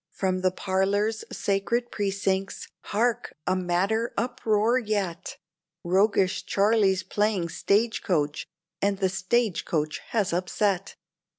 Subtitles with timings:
[0.09, 3.35] From from the parlor's sacred precincts, hark!
[3.45, 5.37] a madder uproar yet;
[5.83, 8.47] Roguish Charlie's playing stage coach,
[8.81, 10.95] and the stage coach has upset!